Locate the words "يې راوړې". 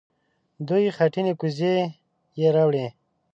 2.39-2.87